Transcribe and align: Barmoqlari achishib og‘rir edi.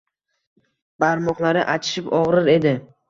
Barmoqlari 1.05 1.67
achishib 1.75 2.09
og‘rir 2.21 2.51
edi. 2.55 2.73